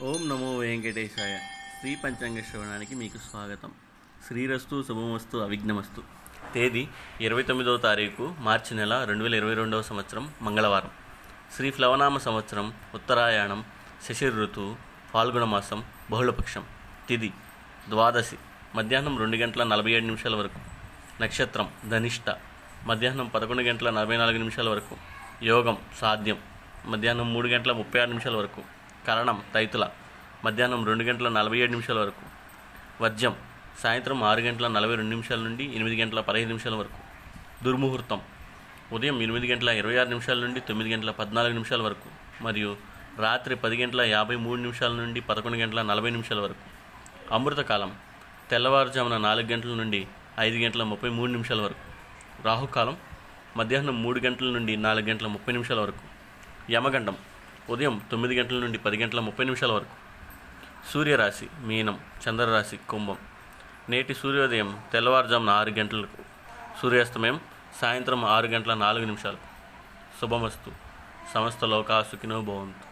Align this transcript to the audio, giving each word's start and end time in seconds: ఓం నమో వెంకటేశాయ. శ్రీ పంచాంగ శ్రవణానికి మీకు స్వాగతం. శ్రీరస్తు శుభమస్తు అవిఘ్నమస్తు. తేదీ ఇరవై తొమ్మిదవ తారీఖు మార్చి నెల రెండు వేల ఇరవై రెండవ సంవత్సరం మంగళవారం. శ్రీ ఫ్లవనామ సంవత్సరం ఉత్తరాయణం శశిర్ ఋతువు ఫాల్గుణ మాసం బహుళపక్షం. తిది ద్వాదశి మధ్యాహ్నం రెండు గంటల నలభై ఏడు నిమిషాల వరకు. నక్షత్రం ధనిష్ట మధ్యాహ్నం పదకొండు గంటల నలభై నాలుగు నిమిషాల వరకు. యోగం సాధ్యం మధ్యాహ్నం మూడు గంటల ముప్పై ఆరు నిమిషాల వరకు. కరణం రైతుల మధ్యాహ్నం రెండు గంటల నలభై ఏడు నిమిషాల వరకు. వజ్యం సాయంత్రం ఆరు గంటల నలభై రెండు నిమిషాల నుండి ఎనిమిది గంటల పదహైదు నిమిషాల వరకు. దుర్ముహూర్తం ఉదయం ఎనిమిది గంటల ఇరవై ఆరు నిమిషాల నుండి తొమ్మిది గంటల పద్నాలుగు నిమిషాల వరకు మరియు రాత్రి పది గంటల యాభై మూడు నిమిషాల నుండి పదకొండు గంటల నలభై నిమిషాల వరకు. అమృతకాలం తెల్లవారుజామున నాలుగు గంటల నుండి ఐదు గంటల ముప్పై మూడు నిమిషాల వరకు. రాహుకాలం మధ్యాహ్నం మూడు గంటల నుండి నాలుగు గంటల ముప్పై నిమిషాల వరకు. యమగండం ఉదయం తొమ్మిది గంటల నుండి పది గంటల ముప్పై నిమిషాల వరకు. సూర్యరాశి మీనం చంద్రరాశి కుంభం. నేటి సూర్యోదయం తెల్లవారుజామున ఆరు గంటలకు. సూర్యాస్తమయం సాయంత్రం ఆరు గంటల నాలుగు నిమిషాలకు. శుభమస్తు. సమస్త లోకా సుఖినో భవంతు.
ఓం 0.00 0.28
నమో 0.28 0.56
వెంకటేశాయ. 0.56 1.38
శ్రీ 1.80 1.96
పంచాంగ 2.04 2.40
శ్రవణానికి 2.40 2.94
మీకు 2.94 3.18
స్వాగతం. 3.18 3.70
శ్రీరస్తు 4.28 4.84
శుభమస్తు 4.88 5.38
అవిఘ్నమస్తు. 5.38 6.02
తేదీ 6.54 6.88
ఇరవై 7.20 7.42
తొమ్మిదవ 7.42 7.76
తారీఖు 7.76 8.34
మార్చి 8.38 8.76
నెల 8.76 9.04
రెండు 9.04 9.22
వేల 9.22 9.34
ఇరవై 9.34 9.54
రెండవ 9.54 9.82
సంవత్సరం 9.82 10.32
మంగళవారం. 10.42 10.90
శ్రీ 11.56 11.70
ఫ్లవనామ 11.70 12.18
సంవత్సరం 12.18 12.74
ఉత్తరాయణం 12.94 13.64
శశిర్ 14.08 14.36
ఋతువు 14.36 14.76
ఫాల్గుణ 15.12 15.44
మాసం 15.44 15.84
బహుళపక్షం. 16.10 16.64
తిది 17.08 17.32
ద్వాదశి 17.88 18.36
మధ్యాహ్నం 18.74 19.18
రెండు 19.18 19.36
గంటల 19.36 19.62
నలభై 19.62 19.92
ఏడు 19.92 20.04
నిమిషాల 20.04 20.36
వరకు. 20.36 20.60
నక్షత్రం 21.22 21.68
ధనిష్ట 21.88 22.36
మధ్యాహ్నం 22.84 23.26
పదకొండు 23.26 23.62
గంటల 23.62 23.90
నలభై 23.90 24.16
నాలుగు 24.16 24.38
నిమిషాల 24.38 24.68
వరకు. 24.68 24.96
యోగం 25.42 25.76
సాధ్యం 26.00 26.38
మధ్యాహ్నం 26.86 27.34
మూడు 27.34 27.48
గంటల 27.48 27.72
ముప్పై 27.72 28.00
ఆరు 28.00 28.08
నిమిషాల 28.08 28.36
వరకు. 28.36 28.81
కరణం 29.06 29.42
రైతుల 29.54 29.88
మధ్యాహ్నం 30.44 30.86
రెండు 30.86 31.04
గంటల 31.04 31.28
నలభై 31.28 31.58
ఏడు 31.58 31.70
నిమిషాల 31.70 31.98
వరకు. 31.98 32.24
వజ్యం 33.02 33.34
సాయంత్రం 33.82 34.22
ఆరు 34.22 34.40
గంటల 34.40 34.68
నలభై 34.68 34.94
రెండు 34.94 35.10
నిమిషాల 35.10 35.38
నుండి 35.38 35.64
ఎనిమిది 35.64 36.02
గంటల 36.02 36.20
పదహైదు 36.20 36.46
నిమిషాల 36.46 36.74
వరకు. 36.74 36.98
దుర్ముహూర్తం 37.64 38.20
ఉదయం 38.92 39.22
ఎనిమిది 39.22 39.46
గంటల 39.46 39.68
ఇరవై 39.68 39.96
ఆరు 39.96 40.08
నిమిషాల 40.08 40.38
నుండి 40.38 40.60
తొమ్మిది 40.60 40.94
గంటల 40.94 41.10
పద్నాలుగు 41.10 41.52
నిమిషాల 41.52 41.82
వరకు 41.82 42.08
మరియు 42.42 42.76
రాత్రి 43.18 43.56
పది 43.56 43.76
గంటల 43.82 44.00
యాభై 44.00 44.36
మూడు 44.36 44.60
నిమిషాల 44.60 44.92
నుండి 44.92 45.20
పదకొండు 45.20 45.58
గంటల 45.58 45.82
నలభై 45.82 46.10
నిమిషాల 46.10 46.40
వరకు. 46.40 46.64
అమృతకాలం 47.34 47.92
తెల్లవారుజామున 48.50 49.16
నాలుగు 49.16 49.46
గంటల 49.46 49.68
నుండి 49.68 50.06
ఐదు 50.40 50.56
గంటల 50.56 50.82
ముప్పై 50.82 51.10
మూడు 51.10 51.30
నిమిషాల 51.30 51.60
వరకు. 51.60 51.84
రాహుకాలం 52.44 52.96
మధ్యాహ్నం 53.56 54.02
మూడు 54.02 54.20
గంటల 54.20 54.46
నుండి 54.46 54.76
నాలుగు 54.76 55.06
గంటల 55.08 55.26
ముప్పై 55.26 55.52
నిమిషాల 55.52 55.80
వరకు. 55.80 56.04
యమగండం 56.72 57.16
ఉదయం 57.70 58.00
తొమ్మిది 58.10 58.38
గంటల 58.38 58.54
నుండి 58.54 58.78
పది 58.78 58.96
గంటల 58.96 59.20
ముప్పై 59.20 59.44
నిమిషాల 59.44 59.72
వరకు. 59.72 60.02
సూర్యరాశి 60.92 61.46
మీనం 61.60 62.00
చంద్రరాశి 62.28 62.76
కుంభం. 62.76 63.16
నేటి 63.88 64.14
సూర్యోదయం 64.14 64.80
తెల్లవారుజామున 64.92 65.50
ఆరు 65.50 65.70
గంటలకు. 65.70 66.22
సూర్యాస్తమయం 66.82 67.40
సాయంత్రం 67.80 68.24
ఆరు 68.24 68.46
గంటల 68.46 68.74
నాలుగు 68.74 69.04
నిమిషాలకు. 69.04 69.52
శుభమస్తు. 70.20 70.72
సమస్త 71.34 71.64
లోకా 71.64 72.02
సుఖినో 72.02 72.40
భవంతు. 72.40 72.91